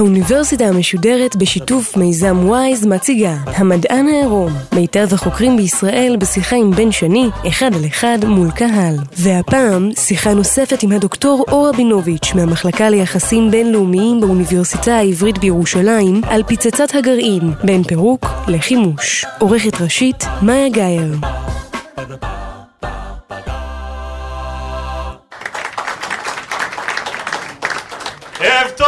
[0.00, 7.28] האוניברסיטה המשודרת בשיתוף מיזם וויז מציגה המדען העירום, מיטב החוקרים בישראל בשיחה עם בן שני,
[7.48, 8.96] אחד על אחד מול קהל.
[9.16, 16.94] והפעם, שיחה נוספת עם הדוקטור אור רבינוביץ' מהמחלקה ליחסים בינלאומיים באוניברסיטה העברית בירושלים על פצצת
[16.94, 19.24] הגרעין, בין פירוק לחימוש.
[19.38, 21.14] עורכת ראשית, מאיה גאייר.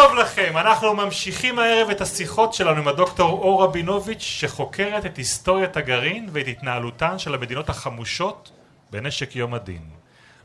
[0.02, 5.76] טוב לכם, אנחנו ממשיכים הערב את השיחות שלנו עם הדוקטור אור רבינוביץ' שחוקרת את היסטוריית
[5.76, 8.52] הגרעין ואת התנהלותן של המדינות החמושות
[8.90, 9.82] בנשק יום הדין.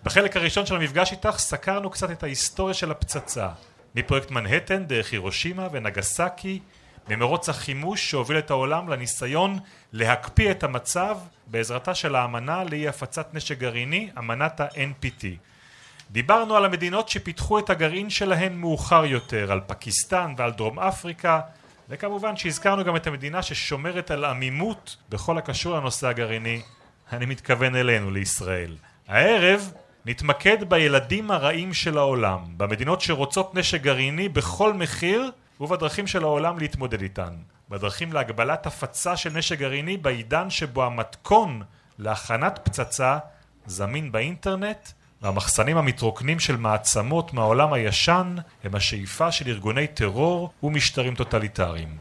[0.04, 3.48] בחלק הראשון של המפגש איתך סקרנו קצת את ההיסטוריה של הפצצה
[3.96, 6.60] מפרויקט מנהטן דרך הירושימה ונגסקי
[7.10, 9.60] ממרוץ החימוש שהוביל את העולם לניסיון
[9.94, 15.26] להקפיא את המצב בעזרתה של האמנה לאי הפצת נשק גרעיני, אמנת ה-NPT
[16.12, 21.40] דיברנו על המדינות שפיתחו את הגרעין שלהן מאוחר יותר, על פקיסטן ועל דרום אפריקה
[21.90, 26.62] וכמובן שהזכרנו גם את המדינה ששומרת על עמימות בכל הקשור לנושא הגרעיני,
[27.12, 28.76] אני מתכוון אלינו, לישראל.
[29.08, 29.72] הערב
[30.06, 37.02] נתמקד בילדים הרעים של העולם, במדינות שרוצות נשק גרעיני בכל מחיר ובדרכים של העולם להתמודד
[37.02, 37.34] איתן.
[37.70, 41.62] בדרכים להגבלת הפצה של נשק גרעיני בעידן שבו המתכון
[42.00, 43.18] להכנת פצצה
[43.66, 44.90] זמין באינטרנט
[45.22, 51.98] והמחסנים המתרוקנים של מעצמות מהעולם הישן הם השאיפה של ארגוני טרור ומשטרים טוטליטריים.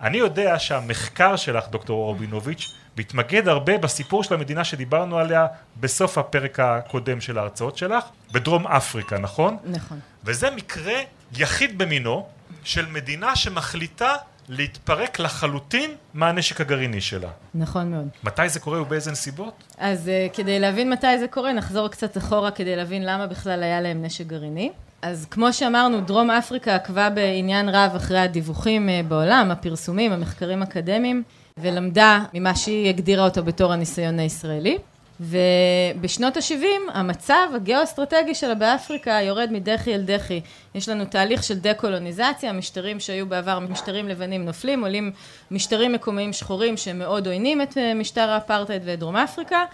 [0.00, 5.46] אני יודע שהמחקר שלך, דוקטור אורבינוביץ', מתמקד הרבה בסיפור של המדינה שדיברנו עליה
[5.80, 9.56] בסוף הפרק הקודם של ההרצאות שלך, בדרום אפריקה, נכון?
[9.64, 10.00] נכון.
[10.24, 10.94] וזה מקרה
[11.36, 12.26] יחיד במינו
[12.64, 14.14] של מדינה שמחליטה
[14.48, 17.28] להתפרק לחלוטין מהנשק הגרעיני שלה.
[17.54, 18.08] נכון מאוד.
[18.24, 19.64] מתי זה קורה ובאיזה נסיבות?
[19.78, 23.80] אז uh, כדי להבין מתי זה קורה, נחזור קצת אחורה כדי להבין למה בכלל היה
[23.80, 24.70] להם נשק גרעיני.
[25.02, 31.22] אז כמו שאמרנו, דרום אפריקה עקבה בעניין רב אחרי הדיווחים uh, בעולם, הפרסומים, המחקרים האקדמיים,
[31.58, 34.78] ולמדה ממה שהיא הגדירה אותו בתור הניסיון הישראלי.
[35.20, 40.40] ובשנות ה-70 המצב הגיאו-אסטרטגי שלה באפריקה יורד מדחי אל דחי.
[40.74, 45.12] יש לנו תהליך של דה-קולוניזציה, משטרים שהיו בעבר משטרים לבנים נופלים, עולים
[45.50, 49.64] משטרים מקומיים שחורים שמאוד עוינים את אה, משטר האפרטהייד ואת דרום אפריקה.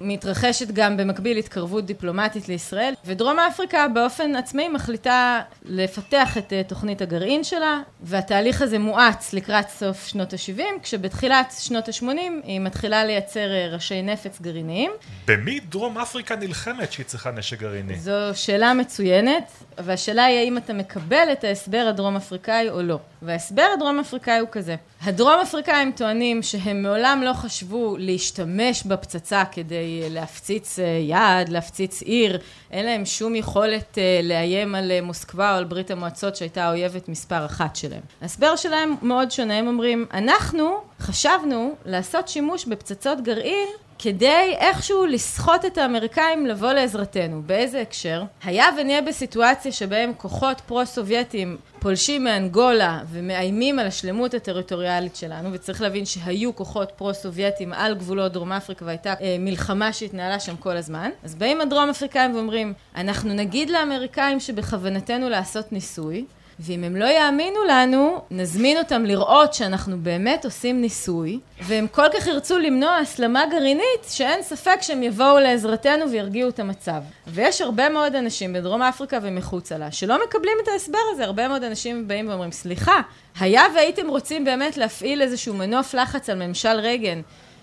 [0.00, 7.02] מתרחשת גם במקביל התקרבות דיפלומטית לישראל, ודרום אפריקה באופן עצמאי מחליטה לפתח את אה, תוכנית
[7.02, 12.04] הגרעין שלה, והתהליך הזה מואץ לקראת סוף שנות ה-70, כשבתחילת שנות ה-80
[12.44, 14.90] היא מתחילה לייצר אה, ראשי נפץ גרעיניים.
[15.26, 18.00] במי דרום אפריקה נלחמת שהיא צריכה נשק גרעיני?
[18.00, 22.98] זו שאלה מצוינת, והשאלה היא האם אתה מקבל את ההסבר הדרום אפריקאי או לא.
[23.22, 24.76] וההסבר הדרום אפריקאי הוא כזה.
[25.02, 32.38] הדרום אפריקאים טוענים שהם מעולם לא חשבו להשתמש בפצצה כדי להפציץ אה, יעד, להפציץ עיר,
[32.70, 37.08] אין להם שום יכולת אה, לאיים על אה, מוסקבה או על ברית המועצות שהייתה האויבת
[37.08, 38.02] מספר אחת שלהם.
[38.22, 43.68] ההסבר שלהם מאוד שונה, הם אומרים, אנחנו חשבנו לעשות שימוש בפצצות גרעין
[43.98, 47.42] כדי איכשהו לסחוט את האמריקאים לבוא לעזרתנו.
[47.46, 48.22] באיזה הקשר?
[48.44, 56.04] היה ונהיה בסיטואציה שבהם כוחות פרו-סובייטים פולשים מאנגולה ומאיימים על השלמות הטריטוריאלית שלנו, וצריך להבין
[56.04, 61.10] שהיו כוחות פרו-סובייטים על גבולות דרום אפריקה והייתה אה, מלחמה שהתנהלה שם כל הזמן.
[61.24, 66.24] אז באים הדרום אפריקאים ואומרים, אנחנו נגיד לאמריקאים שבכוונתנו לעשות ניסוי,
[66.60, 72.26] ואם הם לא יאמינו לנו, נזמין אותם לראות שאנחנו באמת עושים ניסוי, והם כל כך
[72.26, 77.02] ירצו למנוע הסלמה גרעינית, שאין ספק שהם יבואו לעזרתנו וירגיעו את המצב.
[77.26, 81.24] ויש הרבה מאוד אנשים בדרום אפריקה ומחוצה לה, שלא מקבלים את ההסבר הזה.
[81.24, 83.00] הרבה מאוד אנשים באים ואומרים, סליחה,
[83.40, 87.20] היה והייתם רוצים באמת להפעיל איזשהו מנוף לחץ על ממשל רייגן,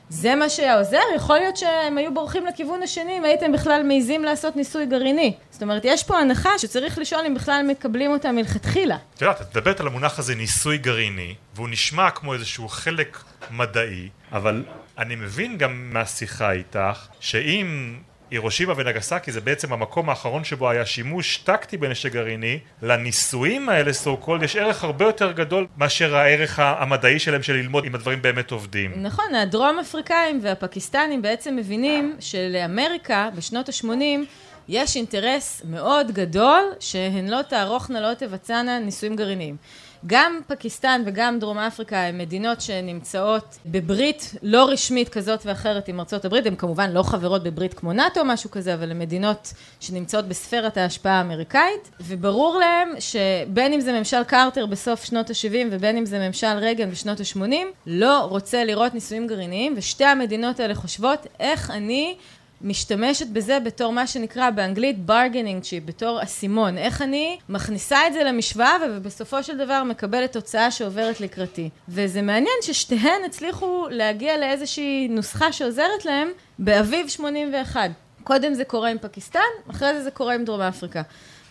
[0.09, 1.01] זה מה שהיה עוזר?
[1.15, 5.33] יכול להיות שהם היו בורחים לכיוון השני אם הייתם בכלל מעיזים לעשות ניסוי גרעיני.
[5.51, 8.97] זאת אומרת, יש פה הנחה שצריך לשאול אם בכלל מקבלים אותה מלכתחילה.
[9.15, 13.17] את יודעת, את מדברת על המונח הזה ניסוי גרעיני, והוא נשמע כמו איזשהו חלק
[13.51, 14.63] מדעי, אבל
[14.97, 17.95] אני מבין גם מהשיחה איתך, שאם
[18.31, 24.17] הירושימה ונגסקי זה בעצם המקום האחרון שבו היה שימוש טקטי בנשק גרעיני לניסויים האלה סו
[24.17, 28.51] קולד יש ערך הרבה יותר גדול מאשר הערך המדעי שלהם של ללמוד אם הדברים באמת
[28.51, 28.91] עובדים.
[28.95, 34.25] נכון, הדרום אפריקאים והפקיסטנים בעצם מבינים שלאמריקה בשנות ה-80
[34.67, 39.57] יש אינטרס מאוד גדול שהן לא תערוכנה, לא תבצענה ניסויים גרעיניים.
[40.05, 46.25] גם פקיסטן וגם דרום אפריקה הן מדינות שנמצאות בברית לא רשמית כזאת ואחרת עם ארצות
[46.25, 50.25] הברית, הן כמובן לא חברות בברית כמו נאט"ו או משהו כזה, אבל הן מדינות שנמצאות
[50.25, 56.05] בספרת ההשפעה האמריקאית, וברור להם שבין אם זה ממשל קרטר בסוף שנות ה-70 ובין אם
[56.05, 57.55] זה ממשל רייגן בשנות ה-80,
[57.85, 62.15] לא רוצה לראות ניסויים גרעיניים, ושתי המדינות האלה חושבות איך אני
[62.61, 66.77] משתמשת בזה בתור מה שנקרא באנגלית bargaining chip, בתור אסימון.
[66.77, 71.69] איך אני מכניסה את זה למשוואה ובסופו של דבר מקבלת תוצאה שעוברת לקראתי.
[71.89, 76.29] וזה מעניין ששתיהן הצליחו להגיע לאיזושהי נוסחה שעוזרת להם
[76.59, 77.89] באביב 81.
[78.23, 79.39] קודם זה קורה עם פקיסטן,
[79.71, 81.01] אחרי זה זה קורה עם דרום אפריקה.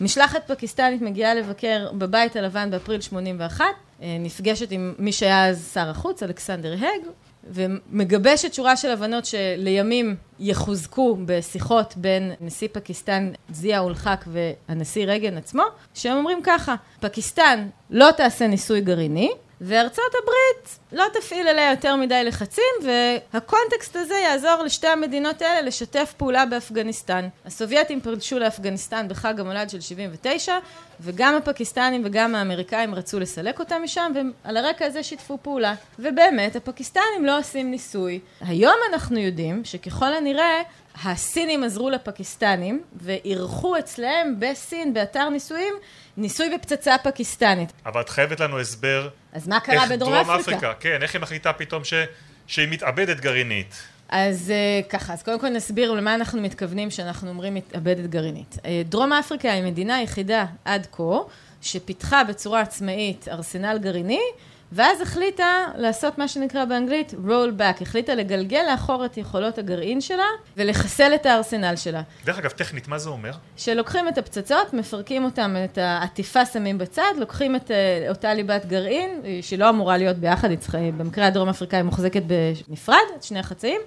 [0.01, 3.65] משלחת פקיסטנית מגיעה לבקר בבית הלבן באפריל 81,
[4.01, 7.01] אה, נפגשת עם מי שהיה אז שר החוץ, אלכסנדר האג,
[7.47, 15.37] ומגבשת שורה של הבנות שלימים יחוזקו בשיחות בין נשיא פקיסטן זיה אול חק והנשיא רייגן
[15.37, 15.63] עצמו,
[15.93, 22.23] שהם אומרים ככה, פקיסטן לא תעשה ניסוי גרעיני, וארצות הברית לא תפעיל עליה יותר מדי
[22.23, 27.27] לחצים, והקונטקסט הזה יעזור לשתי המדינות האלה לשתף פעולה באפגניסטן.
[27.45, 30.57] הסובייטים פרשו לאפגניסטן בחג המולד של 79,
[31.01, 34.11] וגם הפקיסטנים וגם האמריקאים רצו לסלק אותם משם,
[34.45, 35.73] ועל הרקע הזה שיתפו פעולה.
[35.99, 38.19] ובאמת, הפקיסטנים לא עושים ניסוי.
[38.41, 40.61] היום אנחנו יודעים שככל הנראה,
[41.03, 45.73] הסינים עזרו לפקיסטנים, ואירחו אצלהם בסין, באתר ניסויים,
[46.17, 47.73] ניסוי בפצצה פקיסטנית.
[47.85, 49.09] אבל את חייבת לנו הסבר...
[49.33, 50.39] אז מה קרה בדרום אפריקה?
[50.39, 50.73] אפריקה?
[50.79, 51.93] כן, איך היא מחליטה פתאום ש...
[52.47, 53.75] שהיא מתאבדת גרעינית?
[54.09, 58.55] אז uh, ככה, אז קודם כל נסביר למה אנחנו מתכוונים כשאנחנו אומרים מתאבדת גרעינית.
[58.57, 61.17] Uh, דרום אפריקה היא מדינה היחידה עד כה
[61.61, 64.21] שפיתחה בצורה עצמאית ארסנל גרעיני
[64.75, 70.23] ואז החליטה לעשות מה שנקרא באנגלית roll back, החליטה לגלגל לאחור את יכולות הגרעין שלה
[70.57, 72.01] ולחסל את הארסנל שלה.
[72.25, 73.31] דרך אגב, טכנית, מה זה אומר?
[73.57, 79.21] שלוקחים את הפצצות, מפרקים אותם, את העטיפה שמים בצד, לוקחים את אה, אותה ליבת גרעין,
[79.41, 80.49] שהיא לא אמורה להיות ביחד,
[80.97, 82.23] במקרה הדרום אפריקאי מוחזקת
[82.67, 83.81] בנפרד, את שני החצאים.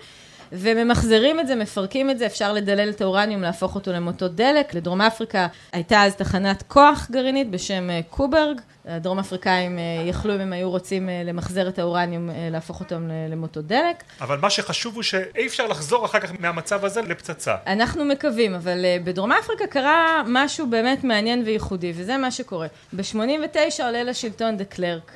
[0.53, 4.75] וממחזרים את זה, מפרקים את זה, אפשר לדלל את האורניום, להפוך אותו למוטות דלק.
[4.75, 8.61] לדרום אפריקה הייתה אז תחנת כוח גרעינית בשם אה, קוברג.
[8.85, 13.67] הדרום אפריקאים אה, יכלו, אם הם היו רוצים אה, למחזר את האורניום, להפוך אותם למוטות
[13.67, 14.05] דלק.
[14.21, 17.57] אבל מה שחשוב הוא שאי אפשר לחזור אחר כך מהמצב הזה לפצצה.
[17.67, 22.67] אנחנו מקווים, אבל בדרום אפריקה קרה משהו באמת מעניין וייחודי, וזה מה שקורה.
[22.93, 25.13] ב-89 עולה לשלטון דה קלרק,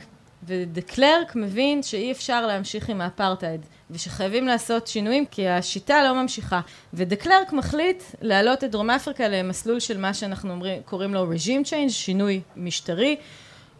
[0.47, 3.61] ודה קלרק מבין שאי אפשר להמשיך עם האפרטהייד.
[3.91, 6.61] ושחייבים לעשות שינויים כי השיטה לא ממשיכה.
[6.95, 11.69] ודה קלרק מחליט להעלות את דרום אפריקה למסלול של מה שאנחנו אומרים, קוראים לו regime
[11.69, 13.17] change, שינוי משטרי.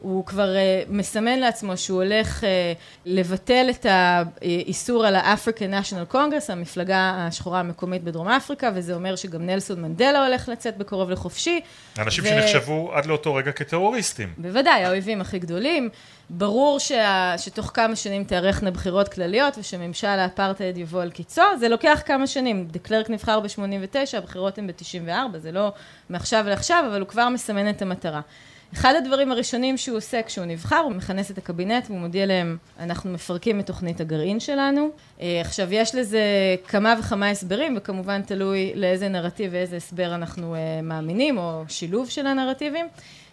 [0.03, 2.45] הוא כבר uh, מסמן לעצמו שהוא הולך uh,
[3.07, 9.47] לבטל את האיסור על ה-African National Congress, המפלגה השחורה המקומית בדרום אפריקה, וזה אומר שגם
[9.47, 11.61] נלסון מנדלה הולך לצאת בקרוב לחופשי.
[11.99, 12.27] אנשים ו...
[12.27, 14.33] שנחשבו עד לאותו רגע כטרוריסטים.
[14.39, 15.89] בוודאי, האויבים הכי גדולים.
[16.31, 17.35] ברור שה...
[17.39, 22.69] שתוך כמה שנים תארכנה בחירות כלליות ושממשל האפרטהייד יבוא על קיצו, זה לוקח כמה שנים.
[22.71, 25.73] דה קלרק נבחר ב-89, הבחירות הן ב-94, זה לא
[26.11, 28.21] מעכשיו לעכשיו, אבל הוא כבר מסמן את המטרה.
[28.75, 33.11] אחד הדברים הראשונים שהוא עושה כשהוא נבחר, הוא מכנס את הקבינט והוא מודיע להם, אנחנו
[33.11, 34.91] מפרקים את תוכנית הגרעין שלנו.
[35.21, 36.23] אה, עכשיו, יש לזה
[36.69, 42.27] כמה וכמה הסברים, וכמובן תלוי לאיזה נרטיב ואיזה הסבר אנחנו אה, מאמינים, או שילוב של
[42.27, 42.87] הנרטיבים.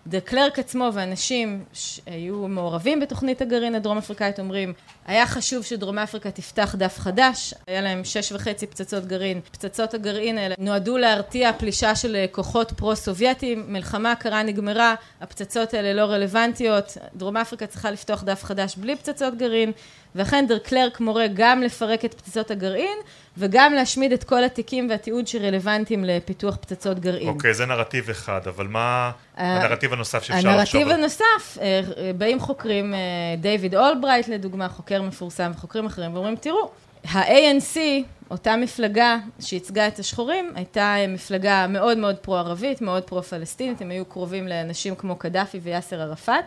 [0.09, 4.73] דה קלרק עצמו ואנשים שהיו מעורבים בתוכנית הגרעין הדרום אפריקאית אומרים,
[5.05, 9.41] היה חשוב שדרום אפריקה תפתח דף חדש, היה להם שש וחצי פצצות גרעין.
[9.51, 16.01] פצצות הגרעין האלה נועדו להרתיע פלישה של כוחות פרו-סובייטיים, מלחמה קרה נגמרה, הפצצות האלה לא
[16.01, 19.71] רלוונטיות, דרום אפריקה צריכה לפתוח דף חדש בלי פצצות גרעין,
[20.15, 22.97] ואכן דר קלרק מורה גם לפרק את פצצות הגרעין
[23.39, 27.27] וגם להשמיד את כל התיקים והתיעוד שרלוונטיים לפיתוח פצצות גרעין.
[27.27, 30.81] אוקיי, זה נרטיב אחד, אבל מה הנרטיב הנוסף שאפשר לחשוב?
[30.81, 31.81] הנרטיב הנוסף, אה,
[32.17, 32.99] באים חוקרים, אה,
[33.37, 36.71] דיוויד אולברייט לדוגמה, חוקר מפורסם וחוקרים אחרים, ואומרים, תראו,
[37.11, 37.77] ה-ANC,
[38.31, 44.47] אותה מפלגה שייצגה את השחורים, הייתה מפלגה מאוד מאוד פרו-ערבית, מאוד פרו-פלסטינית, הם היו קרובים
[44.47, 46.45] לאנשים כמו קדאפי ויאסר ערפאת.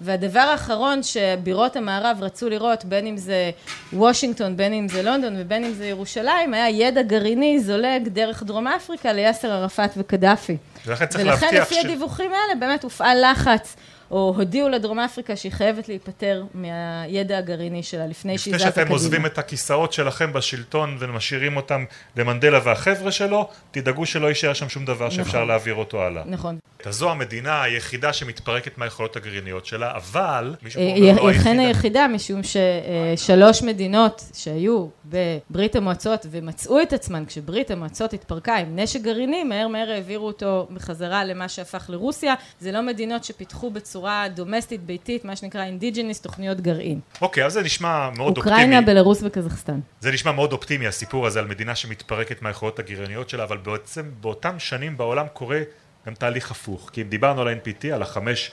[0.00, 3.50] והדבר האחרון שבירות המערב רצו לראות, בין אם זה
[3.92, 8.66] וושינגטון, בין אם זה לונדון ובין אם זה ירושלים, היה ידע גרעיני זולג דרך דרום
[8.66, 10.56] אפריקה ליאסר ערפאת וקדאפי.
[10.86, 11.52] ולכן צריך להבטיח ש...
[11.52, 13.76] ולכן לפי הדיווחים האלה באמת הופעל לחץ
[14.10, 18.70] או הודיעו לדרום אפריקה שהיא חייבת להיפטר מהידע הגרעיני שלה לפני שהיא זזה קדימה.
[18.70, 21.84] לפני שאתם עוזבים את הכיסאות שלכם בשלטון ומשאירים אותם
[22.16, 25.48] למנדלה והחבר'ה שלו, תדאגו שלא יישאר שם שום דבר שאפשר נכון.
[25.48, 26.22] להעביר אותו הלאה.
[26.26, 26.58] נכון.
[26.88, 30.54] זו המדינה היחידה שמתפרקת מהיכולות הגרעיניות שלה, אבל...
[30.74, 38.12] היא אה, אכן היחידה, משום ששלוש מדינות שהיו בברית המועצות ומצאו את עצמן כשברית המועצות
[38.12, 42.34] התפרקה עם נשק גרעיני, מהר מהר העבירו אותו בחזרה למה שהפך לרוסיה.
[42.60, 43.99] זה לא מדינות שפיתחו בצורה
[44.34, 47.00] דומסטית, ביתית, מה שנקרא indigenous, תוכניות גרעין.
[47.20, 48.76] אוקיי, אז זה נשמע מאוד אוקראינה, אופטימי.
[48.78, 49.80] אוקראינה, בלרוס וקזחסטן.
[50.00, 54.58] זה נשמע מאוד אופטימי, הסיפור הזה על מדינה שמתפרקת מהיכולות הגרעיניות שלה, אבל בעצם באותם
[54.58, 55.60] שנים בעולם קורה
[56.06, 56.90] גם תהליך הפוך.
[56.92, 58.50] כי אם דיברנו על ה-NPT, על החמש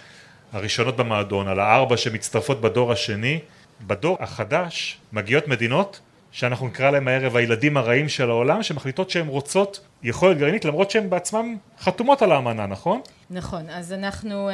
[0.54, 3.40] הראשונות במועדון, על הארבע שמצטרפות בדור השני,
[3.82, 6.00] בדור החדש מגיעות מדינות
[6.38, 11.10] שאנחנו נקרא להם הערב הילדים הרעים של העולם, שמחליטות שהן רוצות יכולת גרעינית למרות שהן
[11.10, 13.02] בעצמן חתומות על האמנה, נכון?
[13.30, 14.54] נכון, אז אנחנו אה,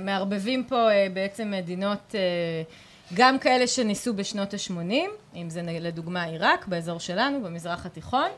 [0.00, 2.20] מערבבים פה אה, בעצם מדינות אה,
[3.14, 4.92] גם כאלה שניסו בשנות ה-80,
[5.34, 8.28] אם זה לדוגמה עיראק, באזור שלנו, במזרח התיכון,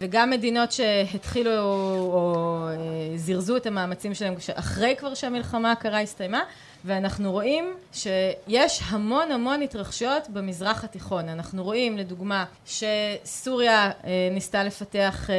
[0.00, 6.42] וגם מדינות שהתחילו או אה, זירזו את המאמצים שלהם אחרי כבר שהמלחמה הקרה הסתיימה,
[6.84, 11.28] ואנחנו רואים שיש המון המון התרחשויות במזרח התיכון.
[11.28, 15.34] אנחנו רואים לדוגמה שסוריה אה, ניסתה לפתח אה,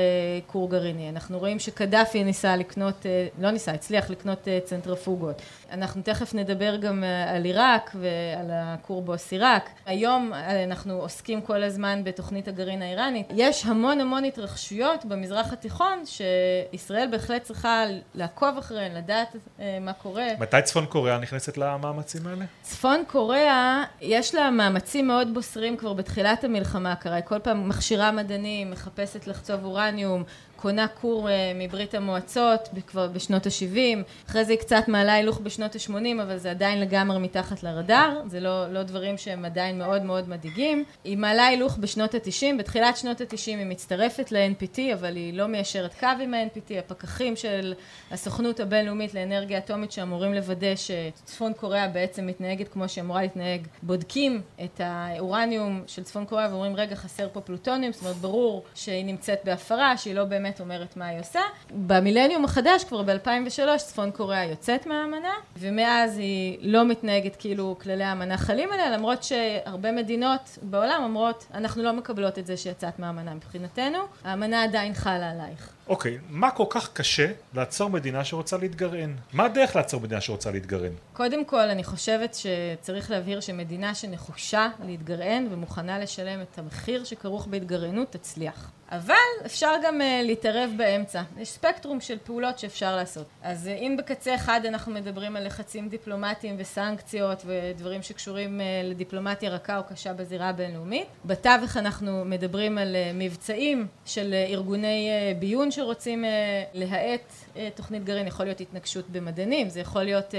[0.47, 3.05] כור גרעיני, אנחנו רואים שקדאפי ניסה לקנות,
[3.39, 5.41] לא ניסה, הצליח לקנות צנטרפוגות.
[5.71, 7.03] אנחנו תכף נדבר גם
[7.35, 9.69] על עיראק ועל הכור בוסיראק.
[9.85, 10.31] היום
[10.63, 13.27] אנחנו עוסקים כל הזמן בתוכנית הגרעין האיראנית.
[13.35, 17.83] יש המון המון התרחשויות במזרח התיכון שישראל בהחלט צריכה
[18.15, 19.35] לעקוב אחריהן, לדעת
[19.81, 20.27] מה קורה.
[20.39, 22.45] מתי צפון קוריאה נכנסת למאמצים האלה?
[22.61, 27.21] צפון קוריאה, יש לה מאמצים מאוד בוסרים כבר בתחילת המלחמה הקרה.
[27.21, 30.23] כל פעם מכשירה מדענים, מחפשת לחצוב אורניום,
[30.65, 35.75] קונה כור אה, מברית המועצות כבר בשנות ה-70, אחרי זה היא קצת מעלה הילוך בשנות
[35.75, 40.29] ה-80, אבל זה עדיין לגמרי מתחת לרדאר, זה לא, לא דברים שהם עדיין מאוד מאוד
[40.29, 40.83] מדאיגים.
[41.03, 45.99] היא מעלה הילוך בשנות ה-90, בתחילת שנות ה-90 היא מצטרפת ל-NPT, אבל היא לא מיישרת
[45.99, 47.73] קו עם ה-NPT, הפקחים של
[48.11, 54.41] הסוכנות הבינלאומית לאנרגיה אטומית שאמורים לוודא שצפון קוריאה בעצם מתנהגת כמו שהיא אמורה להתנהג, בודקים
[54.63, 59.39] את האורניום של צפון קוריאה ואומרים רגע חסר פה פלוטוניום, זאת אומרת ברור שהיא נמצאת
[59.43, 61.39] בהפרה, שהיא לא באמת באמת אומרת מה היא עושה.
[61.71, 68.37] במילניום החדש, כבר ב-2003, צפון קוריאה יוצאת מהאמנה, ומאז היא לא מתנהגת כאילו כללי האמנה
[68.37, 73.99] חלים עליה, למרות שהרבה מדינות בעולם אומרות, אנחנו לא מקבלות את זה שיצאת מהאמנה מבחינתנו,
[74.23, 75.74] האמנה עדיין חלה עלייך.
[75.87, 79.15] אוקיי, מה כל כך קשה לעצור מדינה שרוצה להתגרען?
[79.33, 80.91] מה הדרך לעצור מדינה שרוצה להתגרען?
[81.13, 88.11] קודם כל, אני חושבת שצריך להבהיר שמדינה שנחושה להתגרען ומוכנה לשלם את המחיר שכרוך בהתגרענות,
[88.11, 88.71] תצליח.
[88.91, 89.15] אבל
[89.45, 91.21] אפשר גם uh, להתערב באמצע.
[91.37, 93.25] יש ספקטרום של פעולות שאפשר לעשות.
[93.43, 99.49] אז uh, אם בקצה אחד אנחנו מדברים על לחצים דיפלומטיים וסנקציות ודברים שקשורים uh, לדיפלומטיה
[99.49, 105.39] רכה או קשה בזירה הבינלאומית, בתווך אנחנו מדברים על uh, מבצעים של uh, ארגוני uh,
[105.39, 106.27] ביון שרוצים uh,
[106.73, 110.35] להאט uh, תוכנית גרעין, יכול להיות התנגשות במדענים, זה יכול להיות uh,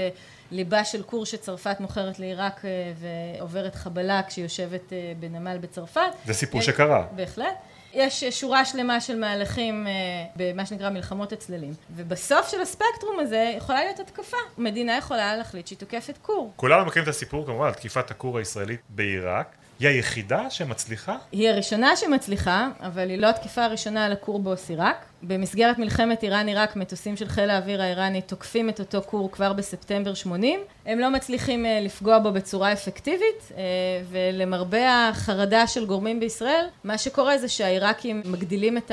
[0.51, 2.61] ליבה של כור שצרפת מוכרת לעיראק
[2.95, 6.01] ועוברת חבלה כשהיא יושבת בנמל בצרפת.
[6.25, 7.07] זה סיפור שקרה.
[7.15, 7.55] בהחלט.
[7.93, 9.91] יש שורה שלמה של מהלכים אה,
[10.35, 11.73] במה שנקרא מלחמות הצללים.
[11.95, 14.37] ובסוף של הספקטרום הזה יכולה להיות התקפה.
[14.57, 16.53] מדינה יכולה להחליט שהיא תוקפת כור.
[16.55, 19.55] כולנו מכירים את הסיפור כמובן על תקיפת הכור הישראלית בעיראק.
[19.79, 21.17] היא היחידה שמצליחה?
[21.31, 25.05] היא הראשונה שמצליחה, אבל היא לא התקיפה הראשונה על הכור באוסיראק.
[25.23, 30.59] במסגרת מלחמת איראן-עיראק מטוסים של חיל האוויר האיראני תוקפים את אותו כור כבר בספטמבר 80.
[30.85, 33.63] הם לא מצליחים אה, לפגוע בו בצורה אפקטיבית, אה,
[34.09, 38.91] ולמרבה החרדה של גורמים בישראל, מה שקורה זה שהעיראקים מגדילים את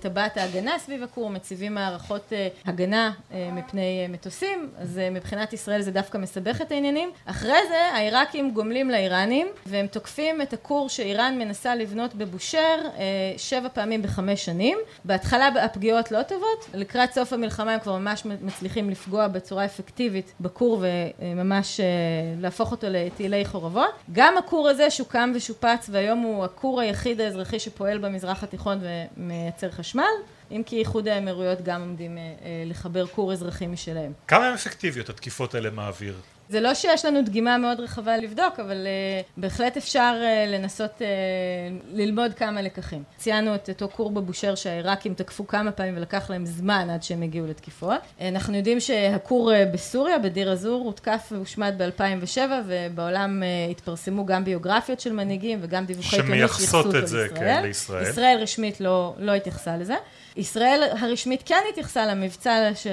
[0.00, 3.12] טבעת ההגנה סביב הכור, מציבים מערכות אה, הגנה
[3.52, 7.10] מפני מטוסים, אז מבחינת ישראל זה דווקא מסבך את העניינים.
[7.26, 12.78] אחרי זה העיראקים גומלים לאיראנים, והם תוקפים את הכור שאיראן מנסה לבנות בבושר
[13.36, 14.78] שבע פעמים בחמש שנים.
[15.04, 20.84] בהתחלה הפגיעות לא טובות, לקראת סוף המלחמה הם כבר ממש מצליחים לפגוע בצורה אפקטיבית בכור
[21.20, 21.86] וממש אה,
[22.40, 23.94] להפוך אותו לתעילי חורבות.
[24.12, 28.78] גם הכור הזה שוקם ושופץ והיום הוא הכור היחיד האזרחי שפועל במזרח התיכון
[29.16, 30.04] ומייצר חשמל.
[30.50, 34.12] אם כי איחוד האמירויות גם עומדים אה, אה, לחבר כור אזרחי משלהם.
[34.28, 36.14] כמה הן אפקטיביות התקיפות האלה מהאוויר?
[36.48, 41.02] זה לא שיש לנו דגימה מאוד רחבה לבדוק, אבל uh, בהחלט אפשר uh, לנסות uh,
[41.92, 43.02] ללמוד כמה לקחים.
[43.16, 47.46] ציינו את אותו כור בבושר שהעיראקים תקפו כמה פעמים ולקח להם זמן עד שהם הגיעו
[47.46, 48.00] לתקיפות.
[48.20, 55.00] אנחנו יודעים שהכור uh, בסוריה, בדיר א-זור, הותקף והושמד ב-2007, ובעולם uh, התפרסמו גם ביוגרפיות
[55.00, 58.02] של מנהיגים וגם דיווחי עיתונות שהתייחסות את זה, כן, לישראל.
[58.02, 59.94] ישראל רשמית לא, לא התייחסה לזה.
[60.36, 62.90] ישראל הרשמית כן התייחסה למבצע של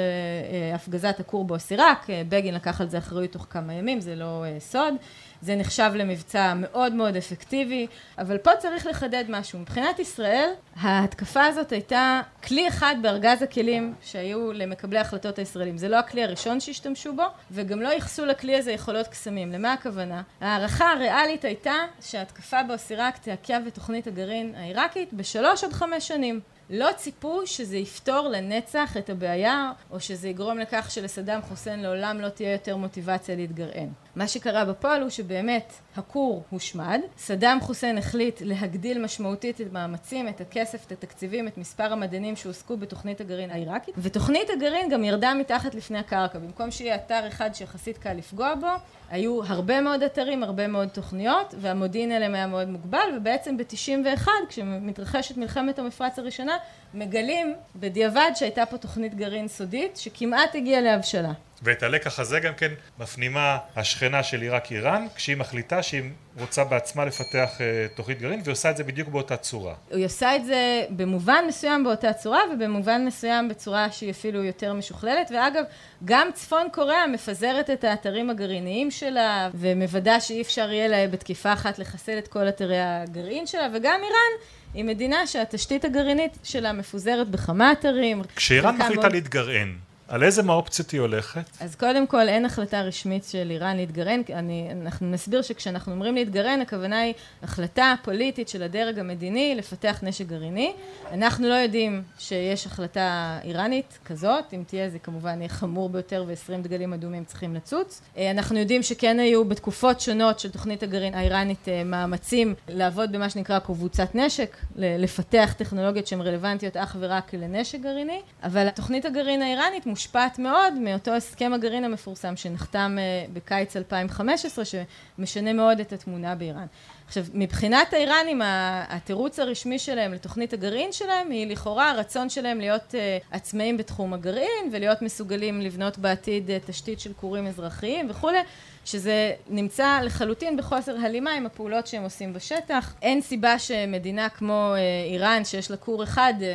[0.75, 4.93] הפגזת הכור באוסיראק, בגין לקח על זה אחריות תוך כמה ימים, זה לא uh, סוד,
[5.41, 9.59] זה נחשב למבצע מאוד מאוד אפקטיבי, אבל פה צריך לחדד משהו.
[9.59, 15.77] מבחינת ישראל, ההתקפה הזאת הייתה כלי אחד בארגז הכלים שהיו למקבלי ההחלטות הישראלים.
[15.77, 19.51] זה לא הכלי הראשון שהשתמשו בו, וגם לא ייחסו לכלי הזה יכולות קסמים.
[19.51, 20.21] למה הכוונה?
[20.41, 26.39] ההערכה הריאלית הייתה שההתקפה באוסיראק תעכב את תוכנית הגרעין העיראקית בשלוש עד חמש שנים.
[26.75, 32.29] לא ציפו שזה יפתור לנצח את הבעיה, או שזה יגרום לכך שלסדאם חוסיין לעולם לא
[32.29, 33.89] תהיה יותר מוטיבציה להתגרען.
[34.15, 40.41] מה שקרה בפועל הוא שבאמת הכור הושמד, סדאם חוסיין החליט להגדיל משמעותית את המאמצים, את
[40.41, 45.75] הכסף, את התקציבים, את מספר המדענים שהועסקו בתוכנית הגרעין העיראקית, ותוכנית הגרעין גם ירדה מתחת
[45.75, 48.67] לפני הקרקע, במקום שיהיה אתר אחד שיחסית קל לפגוע בו,
[49.09, 55.37] היו הרבה מאוד אתרים, הרבה מאוד תוכניות, והמודיעין עליהם היה מאוד מוגבל, ובעצם ב-91, כשמתרחשת
[55.37, 56.57] מלחמת המפרץ הראשונה,
[56.93, 61.31] מגלים בדיעבד שהייתה פה תוכנית גרעין סודית, שכמעט הגיעה להבשלה.
[61.63, 66.03] ואת הלקח הזה גם כן מפנימה השכנה של עיראק איראן, כשהיא מחליטה שהיא
[66.39, 69.73] רוצה בעצמה לפתח uh, תוכנית גרעין, והיא עושה את זה בדיוק באותה צורה.
[69.91, 75.31] היא עושה את זה במובן מסוים באותה צורה, ובמובן מסוים בצורה שהיא אפילו יותר משוכללת,
[75.33, 75.63] ואגב,
[76.05, 81.79] גם צפון קוריאה מפזרת את האתרים הגרעיניים שלה, ומוודא שאי אפשר יהיה לה בתקיפה אחת
[81.79, 84.43] לחסל את כל אתרי הגרעין שלה, וגם איראן
[84.73, 88.21] היא מדינה שהתשתית הגרעינית שלה מפוזרת בכמה אתרים.
[88.35, 89.11] כשאיראן מחליטה מאוד...
[89.11, 89.75] להתגרען,
[90.07, 91.43] על איזה מהאופציות היא הולכת?
[91.59, 96.61] אז קודם כל אין החלטה רשמית של איראן להתגרען, אני, אנחנו נסביר שכשאנחנו אומרים להתגרען,
[96.61, 100.73] הכוונה היא החלטה פוליטית של הדרג המדיני לפתח נשק גרעיני.
[101.11, 106.61] אנחנו לא יודעים שיש החלטה איראנית כזאת, אם תהיה זה כמובן יהיה חמור ביותר ועשרים
[106.61, 108.01] דגלים אדומים צריכים לצוץ.
[108.17, 113.29] אה, אנחנו יודעים שכן היו בתקופות שונות של תוכנית הגרעין האיראנית אה, מאמצים לעבוד במה
[113.29, 119.85] שנקרא קבוצת נשק, לפתח טכנולוגיות שהן רלוונטיות אך ורק לנשק גרעיני, אבל תוכנית הגרעין האיראנית
[119.93, 126.65] מושפעת מאוד מאותו הסכם הגרעין המפורסם שנחתם אה, בקיץ 2015, שמשנה מאוד את התמונה באיראן.
[127.07, 128.41] עכשיו, מבחינת האיראנים,
[128.89, 134.69] התירוץ הרשמי שלהם לתוכנית הגרעין שלהם היא לכאורה הרצון שלהם להיות uh, עצמאים בתחום הגרעין
[134.71, 138.39] ולהיות מסוגלים לבנות בעתיד uh, תשתית של כורים אזרחיים וכולי.
[138.85, 142.93] שזה נמצא לחלוטין בחוסר הלימה עם הפעולות שהם עושים בשטח.
[143.01, 144.79] אין סיבה שמדינה כמו אה,
[145.11, 146.47] איראן, שיש לה כור אחד, אה,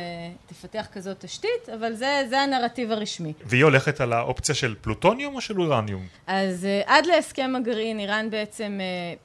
[0.45, 3.33] תפתח כזאת תשתית, אבל זה, זה הנרטיב הרשמי.
[3.45, 6.07] והיא הולכת על האופציה של פלוטוניום או של אורניום?
[6.27, 8.79] אז אה, עד להסכם הגרעין, איראן בעצם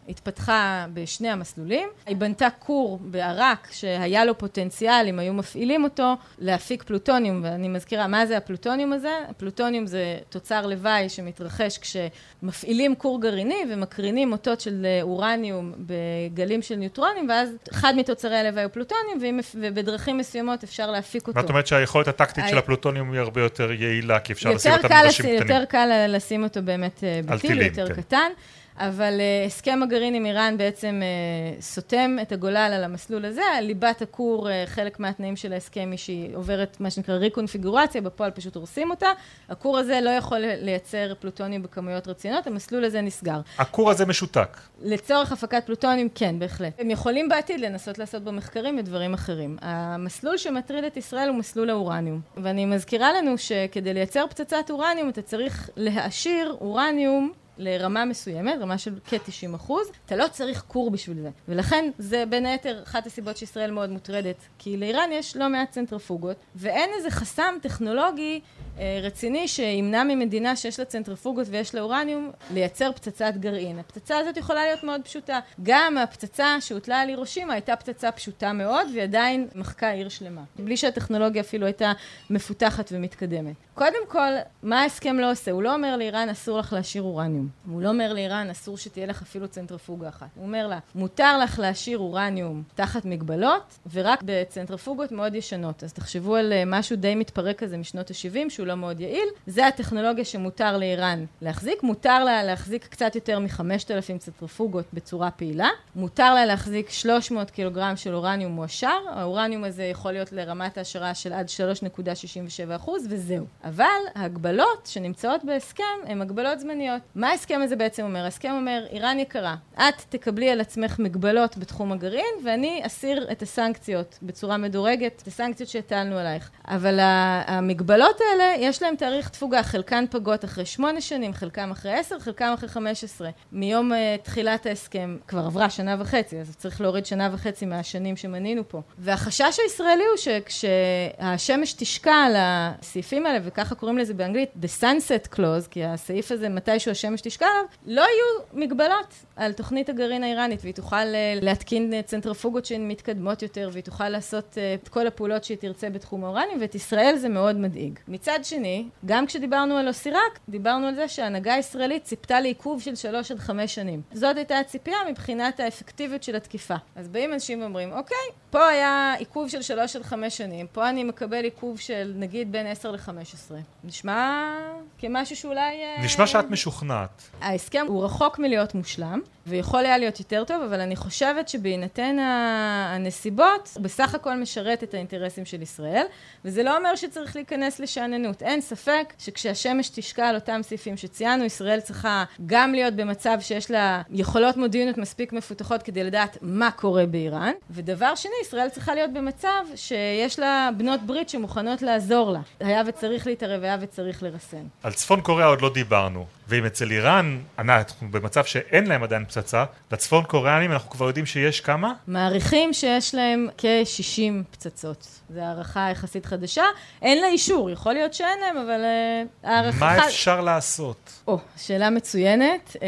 [0.09, 1.89] התפתחה בשני המסלולים.
[2.07, 8.07] היא בנתה כור בעראק, שהיה לו פוטנציאל, אם היו מפעילים אותו, להפיק פלוטוניום, ואני מזכירה,
[8.07, 9.19] מה זה הפלוטוניום הזה?
[9.31, 16.75] הפלוטוניום זה תוצר לוואי שמתרחש כשמפעילים כור גרעיני ומקרינים אותות של אה, אורניום בגלים של
[16.75, 19.19] ניוטרונים, ואז אחד מתוצרי הלוואי הוא פלוטוניום,
[19.55, 21.41] ובדרכים מסוימות אפשר להפיק אותו.
[21.41, 25.25] זאת אומרת שהיכולת הטקטית של הפלוטוניום היא הרבה יותר יעילה, כי אפשר לשים אותה בראשים
[25.25, 25.51] קטנים.
[25.51, 27.95] יותר קל לשים אותו באמת אה, בטיל, יותר כן.
[27.95, 28.31] קטן.
[28.79, 34.03] אבל uh, הסכם הגרעין עם איראן בעצם uh, סותם את הגולל על המסלול הזה, ליבת
[34.03, 38.91] הכור, uh, חלק מהתנאים של ההסכם היא שהיא עוברת מה שנקרא ריקונפיגורציה, בפועל פשוט הורסים
[38.91, 39.07] אותה.
[39.49, 43.41] הכור הזה לא יכול לייצר פלוטונים בכמויות רציניות, המסלול הזה נסגר.
[43.59, 44.59] הכור הזה משותק.
[44.83, 46.73] לצורך הפקת פלוטונים, כן, בהחלט.
[46.79, 49.57] הם יכולים בעתיד לנסות לעשות בו מחקרים ודברים אחרים.
[49.61, 52.21] המסלול שמטריד את ישראל הוא מסלול האורניום.
[52.37, 58.99] ואני מזכירה לנו שכדי לייצר פצצת אורניום אתה צריך להעשיר אורניום לרמה מסוימת, רמה של
[59.05, 61.31] כ-90 אחוז, אתה לא צריך כור בשביל זה.
[61.49, 66.37] ולכן זה בין היתר אחת הסיבות שישראל מאוד מוטרדת, כי לאיראן יש לא מעט צנטרפוגות,
[66.57, 68.41] ואין איזה חסם טכנולוגי
[68.79, 73.79] אה, רציני שימנע ממדינה שיש לה צנטרפוגות ויש לה אורניום לייצר פצצת גרעין.
[73.79, 75.41] הפצצה הזאת יכולה להיות מאוד פשוטה.
[75.63, 80.43] גם הפצצה שהוטלה על הירושימה הייתה פצצה פשוטה מאוד, והיא עדיין מחקה עיר שלמה.
[80.59, 81.93] בלי שהטכנולוגיה אפילו הייתה
[82.31, 83.55] מפותחת ומתקדמת.
[83.75, 85.51] קודם כל, מה ההסכם לא עושה?
[85.51, 87.44] הוא לא אומר לאיראן אסור לך להשאיר אורניום.
[87.71, 90.27] הוא לא אומר לאיראן אסור שתהיה לך אפילו צנטרפוגה אחת.
[90.35, 95.85] הוא אומר לה, מותר לך להשאיר אורניום תחת מגבלות, ורק בצנטרפוגות מאוד ישנות.
[95.85, 99.29] אז תחשבו על אה, משהו די מתפרק כזה משנות ה-70, שהוא לא מאוד יעיל.
[99.47, 101.83] זה הטכנולוגיה שמותר לאיראן להחזיק.
[101.83, 105.69] מותר לה להחזיק קצת יותר מ-5,000 צנטרפוגות בצורה פעילה.
[105.97, 108.99] מותר לה להחזיק 300 קילוגרם של אורניום מועשר.
[109.09, 111.47] האורניום הזה יכול להיות לרמת העשרה של עד
[111.89, 112.71] 3.67
[113.09, 113.45] וזהו.
[113.65, 117.03] אבל ההגבלות שנמצאות בהסכם הן הגבלות זמניות.
[117.15, 118.25] מה ההסכם הזה בעצם אומר?
[118.25, 124.19] ההסכם אומר, איראן יקרה, את תקבלי על עצמך מגבלות בתחום הגרעין, ואני אסיר את הסנקציות
[124.23, 126.51] בצורה מדורגת, את הסנקציות שהטלנו עלייך.
[126.69, 126.99] אבל
[127.47, 132.53] המגבלות האלה, יש להן תאריך תפוגה, חלקן פגות אחרי שמונה שנים, חלקם אחרי עשר, חלקם
[132.55, 133.31] אחרי חמש עשרה.
[133.53, 138.69] מיום uh, תחילת ההסכם כבר עברה שנה וחצי, אז צריך להוריד שנה וחצי מהשנים שמנינו
[138.69, 138.83] פה.
[138.99, 145.69] והחשש הישראלי הוא שכשהשמש תשקע על הסעיפים האלה, וככה קוראים לזה באנגלית, the sunset clause,
[145.71, 150.75] כי הסעיף הזה, מתישהו השמש תשקע עליו, לא יהיו מגבלות על תוכנית הגרעין האיראנית, והיא
[150.75, 155.59] תוכל אה, להתקין צנטרפוגות שהן מתקדמות יותר, והיא תוכל לעשות אה, את כל הפעולות שהיא
[155.59, 157.99] תרצה בתחום האורניום, ואת ישראל זה מאוד מדאיג.
[158.09, 163.31] מצד שני, גם כשדיברנו על אוסיראק, דיברנו על זה שההנהגה הישראלית ציפתה לעיכוב של שלוש
[163.31, 164.03] עד חמש שנים.
[164.13, 166.77] זאת הייתה הציפייה מבחינת האפקטיביות של התקיפה.
[166.97, 171.05] אז באים אנשים ואומרים, אוקיי, פה היה עיכוב של שלוש עד חמש שנים, פה אני
[171.05, 173.59] מקבל עיכוב של נגיד בין עשר לחמש עשרה.
[173.85, 174.51] נשמע
[174.99, 175.83] כמשהו שאולי...
[175.83, 177.14] אה, נשמע שאת משוכנעת.
[177.41, 183.71] ההסכם הוא רחוק מלהיות מושלם, ויכול היה להיות יותר טוב, אבל אני חושבת שבהינתן הנסיבות,
[183.75, 186.05] הוא בסך הכל משרת את האינטרסים של ישראל,
[186.45, 188.43] וזה לא אומר שצריך להיכנס לשאננות.
[188.43, 194.03] אין ספק שכשהשמש תשקע על אותם סעיפים שציינו, ישראל צריכה גם להיות במצב שיש לה
[194.11, 199.65] יכולות מודיעיניות מספיק מפותחות כדי לדעת מה קורה באיראן, ודבר שני, ישראל צריכה להיות במצב
[199.75, 202.41] שיש לה בנות ברית שמוכנות לעזור לה.
[202.61, 204.67] היה וצריך להתערב, היה וצריך לרסן.
[204.83, 206.27] על צפון קוריאה עוד לא דיברנו.
[206.49, 211.61] ואם אצל איראן, אנחנו במצב שאין להם עדיין פצצה, לצפון קוריאנים אנחנו כבר יודעים שיש
[211.61, 211.93] כמה?
[212.07, 215.09] מעריכים שיש להם כ-60 פצצות.
[215.31, 216.65] זו הערכה יחסית חדשה.
[217.03, 219.79] אין לה אישור, יכול להיות שאין להם, אבל uh, הערכה...
[219.79, 220.07] מה.
[220.07, 221.13] אפשר לעשות?
[221.27, 222.77] או, שאלה מצוינת.
[222.77, 222.81] Uh,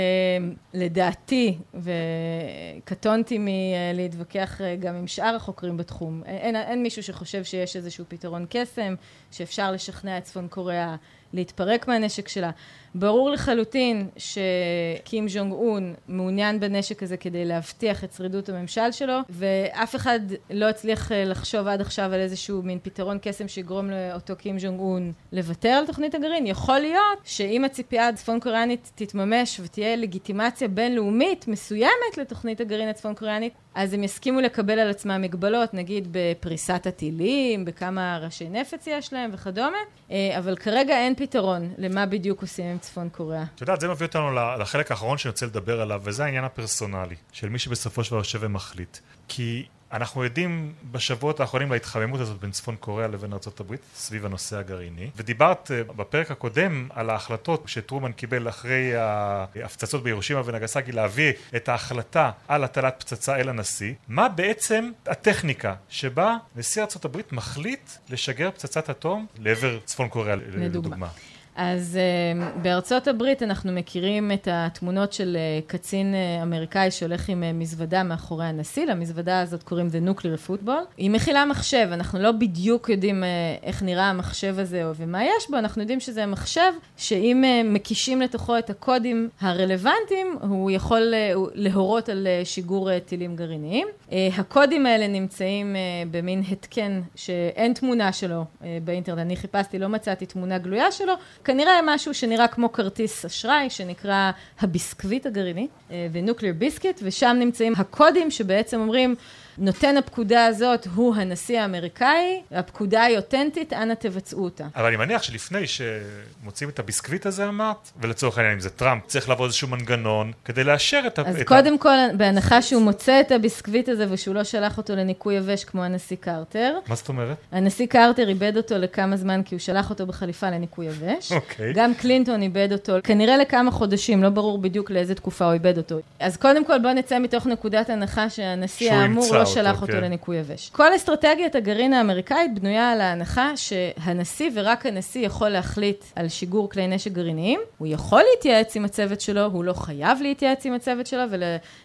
[0.75, 8.05] לדעתי, וקטונתי מלהתווכח uh, גם עם שאר החוקרים בתחום, אין, אין מישהו שחושב שיש איזשהו
[8.09, 8.95] פתרון קסם,
[9.31, 10.97] שאפשר לשכנע את צפון קוריאה
[11.33, 12.51] להתפרק מהנשק שלה.
[12.95, 19.97] ברור לחלוטין שקים ז'ונג און מעוניין בנשק הזה כדי להבטיח את שרידות הממשל שלו, ואף
[19.97, 20.21] אחד
[20.51, 24.81] לא הצליח אה, לחשוב עד עכשיו על איזשהו מין פתרון קסם שיגרום לאותו קים ז'ונג
[24.81, 26.47] און לוותר על תוכנית הגרעין.
[26.47, 33.53] יכול להיות שאם הציפייה הצפון קוריאנית תתממש ותהיה לגיטימציה בינלאומית מסוימת לתוכנית הגרעין הצפון קוריאנית,
[33.75, 39.31] אז הם יסכימו לקבל על עצמם מגבלות, נגיד בפריסת הטילים, בכמה ראשי נפץ יש להם
[39.35, 39.77] וכדומה,
[40.11, 43.45] אה, אבל כרגע אין פתרון למה בדיוק עושים עם צפון קוריאה.
[43.55, 47.49] את יודעת, זה מביא אותנו לחלק האחרון שאני רוצה לדבר עליו, וזה העניין הפרסונלי, של
[47.49, 48.99] מי שבסופו של דבר יושב ומחליט.
[49.29, 55.11] כי אנחנו עדים בשבועות האחרונים להתחממות הזאת בין צפון קוריאה לבין ארה"ב סביב הנושא הגרעיני.
[55.17, 62.31] ודיברת אה, בפרק הקודם על ההחלטות שטרומן קיבל אחרי ההפצצות בירושימה ונגסקי להביא את ההחלטה
[62.49, 63.95] על הטלת פצצה אל הנשיא.
[64.09, 71.09] מה בעצם הטכניקה שבה נשיא ארה"ב מחליט לשגר פצצת אטום לעבר צפון קוריאה לדוגמה.
[71.57, 77.59] אז uh, בארצות הברית אנחנו מכירים את התמונות של uh, קצין uh, אמריקאי שהולך עם
[77.59, 80.97] מזוודה מאחורי הנשיא, למזוודה הזאת קוראים The Nuclear Football.
[80.97, 83.25] היא מכילה מחשב, אנחנו לא בדיוק יודעים
[83.63, 88.71] איך נראה המחשב הזה ומה יש בו, אנחנו יודעים שזה מחשב שאם מקישים לתוכו את
[88.71, 91.15] הקודים הרלוונטיים, הוא יכול
[91.55, 93.89] להורות על שיגור טילים גרעיניים.
[94.13, 95.77] הקודים האלה נמצאים
[96.11, 98.45] במין התקן שאין תמונה שלו
[98.85, 101.13] באינטרנט, אני חיפשתי, לא מצאתי תמונה גלויה שלו.
[101.47, 104.31] כנראה משהו שנראה כמו כרטיס אשראי, שנקרא
[104.61, 105.69] הביסקוויט הגרעיני,
[106.13, 109.15] ו nuclear biscuit, ושם נמצאים הקודים שבעצם אומרים
[109.59, 114.65] נותן הפקודה הזאת הוא הנשיא האמריקאי, הפקודה היא אותנטית, אנא תבצעו אותה.
[114.77, 119.29] אבל אני מניח שלפני שמוצאים את הביסקוויט הזה אמרת, ולצורך העניין אם זה טראמפ, צריך
[119.29, 121.23] לעבור איזשהו מנגנון כדי לאשר את ה...
[121.23, 121.79] אז קודם ה...
[121.79, 126.17] כל, בהנחה שהוא מוצא את הביסקוויט הזה ושהוא לא שלח אותו לניקוי יבש כמו הנשיא
[126.21, 126.79] קרטר.
[126.89, 127.37] מה זאת אומרת?
[127.53, 131.33] הנשיא קרטר איבד אותו לכמה זמן כי הוא שלח אותו בחליפה לניקוי יבש.
[131.33, 131.73] אוקיי.
[131.73, 135.99] גם קלינטון איבד אותו, כנראה לכמה חודשים, לא ברור בדיוק לאיזה תקופה הוא איבד אותו.
[136.21, 140.01] אז קודם כל בוא נצא מתוך נקודת הנחה שהנשיא האמור לא שלח אותו כן.
[140.01, 140.71] לניקוי יבש.
[140.71, 146.87] כל אסטרטגיית הגרעין האמריקאית בנויה על ההנחה שהנשיא ורק הנשיא יכול להחליט על שיגור כלי
[146.87, 147.61] נשק גרעיניים.
[147.79, 151.23] הוא יכול להתייעץ עם הצוות שלו, הוא לא חייב להתייעץ עם הצוות שלו,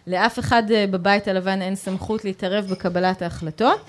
[0.06, 3.80] ולאף אחד אה, בבית הלבן אין סמכות להתערב בקבלת ההחלטות.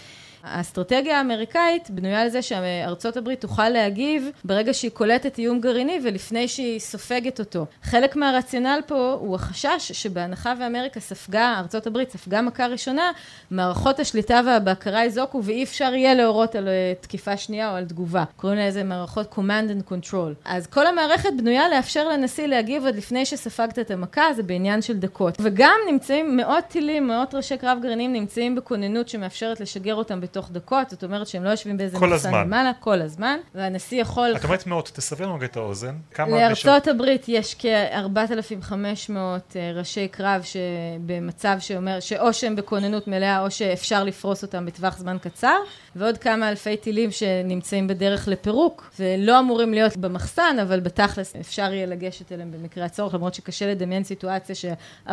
[0.43, 6.47] האסטרטגיה האמריקאית בנויה על זה שארצות הברית תוכל להגיב ברגע שהיא קולטת איום גרעיני ולפני
[6.47, 7.65] שהיא סופגת אותו.
[7.83, 13.11] חלק מהרציונל פה הוא החשש שבהנחה ואמריקה ספגה, ארצות הברית ספגה מכה ראשונה,
[13.51, 18.23] מערכות השליטה והבקרה יזוקו ואי אפשר יהיה להורות על אה, תקיפה שנייה או על תגובה.
[18.35, 20.33] קוראים לזה מערכות command and control.
[20.45, 24.97] אז כל המערכת בנויה לאפשר לנשיא להגיב עוד לפני שספגת את המכה, זה בעניין של
[24.97, 25.37] דקות.
[25.39, 30.89] וגם נמצאים מאות טילים, מאות ראשי קרב גרעיניים נמצאים בכוננות שמאפשרת לשגר אותם בתוך דקות,
[30.89, 34.33] זאת אומרת שהם לא יושבים באיזה מחסן למעלה, כל הזמן, והנשיא יכול...
[34.35, 35.95] את אומרת מאות, תסבר לנו את האוזן.
[36.19, 44.03] לארצות הברית יש כ-4,500 אה, ראשי קרב שבמצב שאומר, שאו שהם בכוננות מלאה או שאפשר
[44.03, 45.57] לפרוס אותם בטווח זמן קצר,
[45.95, 51.85] ועוד כמה אלפי טילים שנמצאים בדרך לפירוק, ולא אמורים להיות במחסן, אבל בתכלס אפשר יהיה
[51.85, 55.11] לגשת אליהם במקרה הצורך, למרות שקשה לדמיין סיטואציה ש-4,500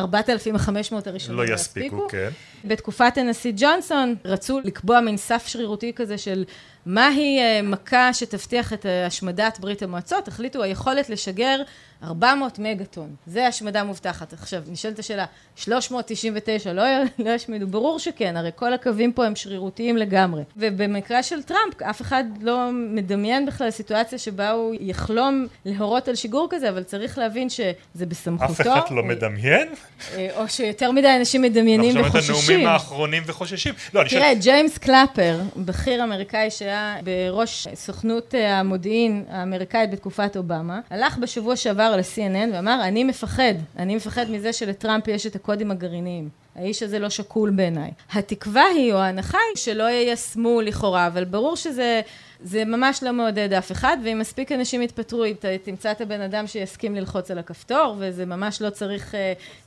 [1.07, 2.09] הראשונים לא יספיקו.
[2.09, 2.29] כן.
[2.65, 6.45] בתקופת הנשיא ג'ונסון רצו לקבוע מין סף שרירותי כזה של
[6.91, 10.29] מהי אה, מכה שתבטיח את השמדת ברית המועצות?
[10.29, 11.63] החליטו היכולת לשגר
[12.05, 13.15] 400 מגטון.
[13.27, 14.33] זה השמדה מובטחת.
[14.33, 15.25] עכשיו, נשאלת השאלה,
[15.57, 16.83] 399 לא,
[17.19, 17.67] לא ישמידו?
[17.67, 20.43] ברור שכן, הרי כל הקווים פה הם שרירותיים לגמרי.
[20.57, 26.47] ובמקרה של טראמפ, אף אחד לא מדמיין בכלל סיטואציה שבה הוא יחליט להורות על שיגור
[26.51, 28.53] כזה, אבל צריך להבין שזה בסמכותו.
[28.53, 29.69] אף אחד לא מדמיין?
[30.15, 32.05] אה, או שיותר מדי אנשים מדמיינים וחוששים.
[32.05, 33.75] אנחנו שומעים את הנאומים האחרונים וחוששים.
[33.95, 41.57] לא, תראה, ג'יימס קלאפר, בכיר אמריקאי שהיה בראש סוכנות המודיעין האמריקאית בתקופת אובמה, הלך בשבוע
[41.57, 46.29] שעבר ל-CNN ואמר, אני מפחד, אני מפחד מזה שלטראמפ יש את הקודים הגרעיניים.
[46.57, 47.91] האיש הזה לא שקול בעיניי.
[48.13, 52.01] התקווה היא, או ההנחה היא, שלא יישמו לכאורה, אבל ברור שזה
[52.43, 55.25] זה ממש לא מעודד אף אחד, ואם מספיק אנשים יתפטרו,
[55.65, 59.17] תמצא את הבן אדם שיסכים ללחוץ על הכפתור, וזה ממש לא צריך uh,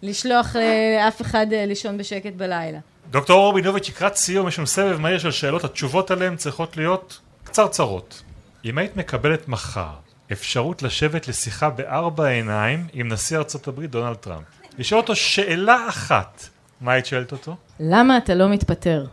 [0.03, 0.59] לשלוח uh,
[1.07, 2.79] אף אחד uh, לישון בשקט בלילה.
[3.11, 7.19] דוקטור אור בינוביץ', לקראת סיום, יש לנו סבב מהיר של שאלות, התשובות עליהן צריכות להיות
[7.43, 8.23] קצרצרות.
[8.65, 9.93] אם היית מקבלת מחר
[10.31, 14.45] אפשרות לשבת לשיחה בארבע עיניים עם נשיא ארצות הברית דונלד טראמפ,
[14.77, 16.49] לשאול אותו שאלה אחת,
[16.81, 17.55] מה היית שואלת אותו?
[17.79, 19.05] למה אתה לא מתפטר?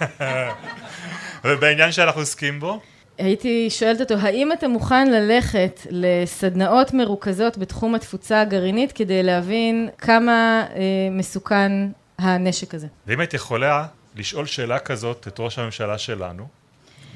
[1.44, 2.80] ובעניין שאנחנו עוסקים בו?
[3.18, 10.64] הייתי שואלת אותו, האם אתה מוכן ללכת לסדנאות מרוכזות בתחום התפוצה הגרעינית כדי להבין כמה
[10.76, 10.80] אה,
[11.10, 11.72] מסוכן
[12.18, 12.86] הנשק הזה?
[13.06, 16.46] ואם היית יכולה לשאול שאלה כזאת את ראש הממשלה שלנו,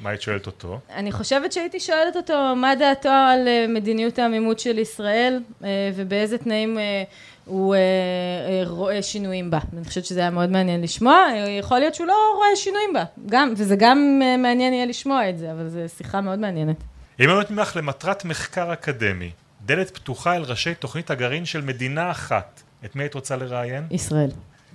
[0.03, 0.81] מה היית שואלת אותו?
[0.95, 6.39] אני חושבת שהייתי שואלת אותו מה דעתו על אה, מדיניות העמימות של ישראל אה, ובאיזה
[6.39, 7.03] תנאים אה,
[7.45, 7.75] הוא
[8.67, 9.59] רואה שינויים בה.
[9.77, 11.27] אני חושבת שזה היה מאוד מעניין לשמוע,
[11.59, 15.53] יכול להיות שהוא לא רואה שינויים בה, גם, וזה גם מעניין יהיה לשמוע את זה,
[15.53, 16.77] אבל זו שיחה מאוד מעניינת.
[17.21, 19.31] אם אני לך למטרת מחקר אקדמי,
[19.67, 23.87] דלת פתוחה אל ראשי תוכנית הגרעין של מדינה אחת, את מי היית רוצה לראיין?
[23.91, 24.31] ישראל.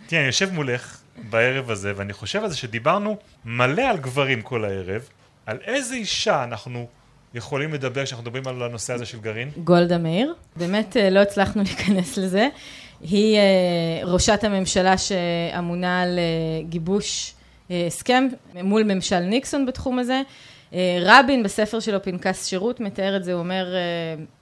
[0.07, 4.65] תראה, אני יושב מולך בערב הזה, ואני חושב על זה שדיברנו מלא על גברים כל
[4.65, 5.09] הערב,
[5.45, 6.87] על איזה אישה אנחנו
[7.33, 9.49] יכולים לדבר כשאנחנו מדברים על הנושא הזה של גרעין?
[9.57, 10.33] גולדה מאיר.
[10.55, 12.47] באמת אה, לא הצלחנו להיכנס לזה.
[13.01, 13.41] היא אה,
[14.03, 17.33] ראשת הממשלה שאמונה על אה, גיבוש
[17.87, 18.27] הסכם
[18.63, 20.21] מול ממשל ניקסון בתחום הזה.
[21.01, 23.65] רבין בספר שלו פנקס שירות מתאר את זה, הוא אומר,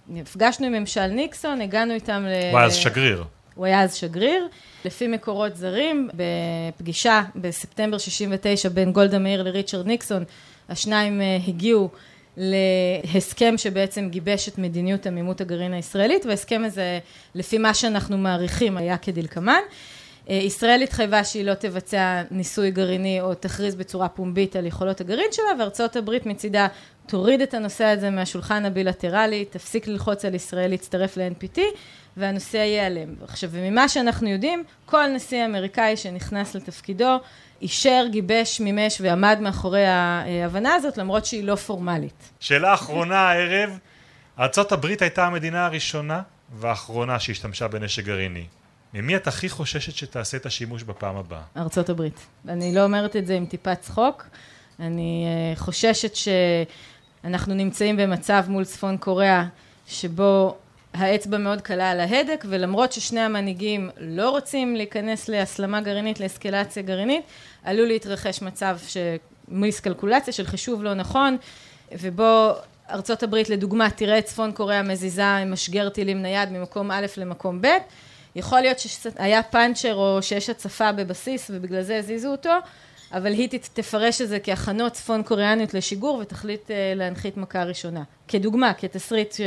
[0.08, 2.52] נפגשנו עם ממשל ניקסון, הגענו איתם ל...
[2.52, 3.24] הוא היה אז שגריר.
[3.62, 4.48] הוא היה אז שגריר.
[4.86, 10.24] לפי מקורות זרים, בפגישה בספטמבר 69 בין גולדה מאיר לריצ'רד ניקסון,
[10.70, 11.90] השניים אה, הגיעו
[12.38, 17.00] להסכם שבעצם גיבש את מדיניות עמימות הגרעין הישראלית, וההסכם הזה,
[17.36, 19.62] לפי מה שאנחנו מעריכים, היה כדלקמן.
[20.30, 25.32] אה, ישראל התחייבה שהיא לא תבצע ניסוי גרעיני או תכריז בצורה פומבית על יכולות הגרעין
[25.32, 26.68] שלה, וארצות הברית מצידה
[27.08, 31.60] תוריד את הנושא הזה מהשולחן הבילטרלי, תפסיק ללחוץ על ישראל להצטרף ל-NPT,
[32.18, 33.16] והנושא ייעלם.
[33.24, 37.20] עכשיו, וממה שאנחנו יודעים, כל נשיא אמריקאי שנכנס לתפקידו,
[37.62, 42.30] אישר, גיבש, מימש ועמד מאחורי ההבנה הזאת, למרות שהיא לא פורמלית.
[42.40, 43.78] שאלה אחרונה הערב,
[44.40, 46.22] ארה"ב הייתה המדינה הראשונה
[46.56, 48.46] והאחרונה שהשתמשה בנשק גרעיני.
[48.94, 51.42] ממי את הכי חוששת שתעשה את השימוש בפעם הבאה?
[51.58, 52.20] ארצות הברית.
[52.48, 54.26] אני לא אומרת את זה עם טיפת צחוק.
[54.80, 59.46] אני אה, חוששת שאנחנו נמצאים במצב מול צפון קוריאה
[59.88, 60.58] שבו
[60.94, 67.26] האצבע מאוד קלה על ההדק, ולמרות ששני המנהיגים לא רוצים להיכנס להסלמה גרעינית, לאסקלציה גרעינית,
[67.64, 68.98] עלול להתרחש מצב ש...
[69.48, 71.38] מיסקלקולציה של חישוב לא נכון,
[71.92, 72.52] ובו
[72.90, 77.68] ארצות הברית לדוגמה תראה את צפון קוריאה מזיזה משגר טילים נייד ממקום א' למקום ב',
[78.36, 82.54] יכול להיות שהיה פאנצ'ר או שיש הצפה בבסיס ובגלל זה הזיזו אותו,
[83.14, 88.04] אבל היא תפרש את זה כהכנות צפון קוריאניות לשיגור ותחליט אה, להנחית מכה ראשונה.
[88.28, 89.42] כדוגמה, כתסריט ש...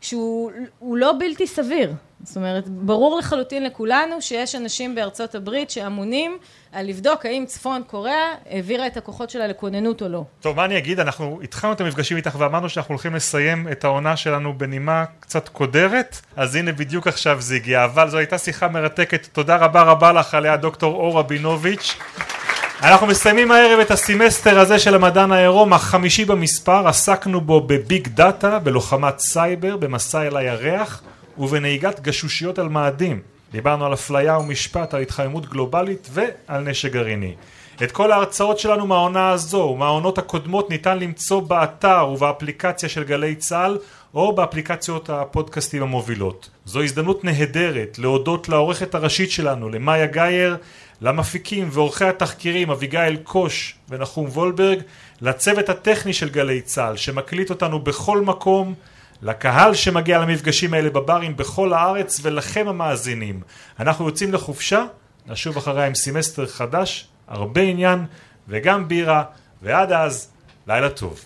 [0.00, 0.52] שהוא
[0.96, 1.92] לא בלתי סביר.
[2.24, 6.38] זאת אומרת, ברור לחלוטין לכולנו שיש אנשים בארצות הברית שאמונים
[6.72, 10.24] על לבדוק האם צפון קוריאה העבירה את הכוחות שלה לכוננות או לא.
[10.40, 11.00] טוב, מה אני אגיד?
[11.00, 16.20] אנחנו התחלנו את המפגשים איתך ואמרנו שאנחנו הולכים לסיים את העונה שלנו בנימה קצת קודרת,
[16.36, 19.26] אז הנה בדיוק עכשיו זה הגיע, אבל זו הייתה שיחה מרתקת.
[19.32, 21.96] תודה רבה רבה לך עליה דוקטור אור רבינוביץ'.
[22.82, 28.58] אנחנו מסיימים הערב את הסמסטר הזה של המדען העירום, החמישי במספר, עסקנו בו בביג דאטה,
[28.58, 31.02] בלוחמת סייבר, במסע אל הירח
[31.38, 33.20] ובנהיגת גשושיות על מאדים.
[33.52, 37.34] דיברנו על אפליה ומשפט, על התחממות גלובלית ועל נשק גרעיני.
[37.82, 43.78] את כל ההרצאות שלנו מהעונה הזו ומהעונות הקודמות ניתן למצוא באתר ובאפליקציה של גלי צה"ל
[44.14, 46.50] או באפליקציות הפודקאסטים המובילות.
[46.64, 50.56] זו הזדמנות נהדרת להודות לעורכת הראשית שלנו, למאיה גייר,
[51.00, 54.80] למפיקים ועורכי התחקירים אביגיל קוש ונחום וולברג,
[55.20, 58.74] לצוות הטכני של גלי צה"ל שמקליט אותנו בכל מקום,
[59.22, 63.40] לקהל שמגיע למפגשים האלה בברים בכל הארץ ולכם המאזינים.
[63.80, 64.84] אנחנו יוצאים לחופשה,
[65.26, 68.04] נשוב אחריה עם סמסטר חדש, הרבה עניין
[68.48, 69.24] וגם בירה,
[69.62, 70.28] ועד אז,
[70.66, 71.24] לילה טוב.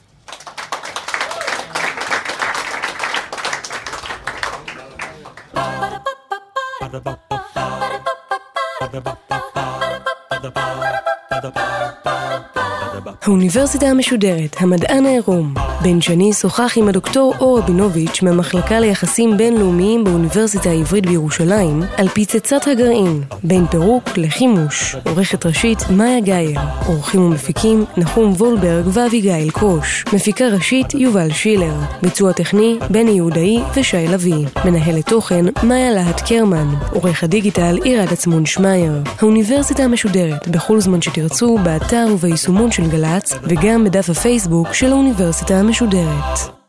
[13.23, 20.70] האוניברסיטה המשודרת, המדען העירום, בן שני שוחח עם הדוקטור אור רבינוביץ' מהמחלקה ליחסים בינלאומיים באוניברסיטה
[20.70, 24.97] העברית בירושלים על פצצת הגרעין, בין פירוק לחימוש.
[25.07, 30.05] עורכת ראשית מאיה גאייר, עורכים ומפיקים נחום וולברג ואביגיל קוש.
[30.12, 31.75] מפיקה ראשית יובל שילר.
[32.03, 34.47] ביצוע טכני בני יהודאי ושי לביא.
[34.64, 36.75] מנהלת תוכן מאיה להט קרמן.
[36.92, 38.92] עורך הדיגיטל עירד עצמון שמייר.
[39.20, 45.74] האוניברסיטה המשודרת בכל זמן שתרצו, באתר וביישומון של גל"צ, וגם בדף הפייסבוק של האוניברסיטה המשודרת.
[45.75, 46.63] משודרת.